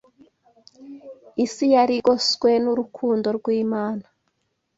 [1.45, 4.05] Isi yari igoswe n’urukundo rw’Imana.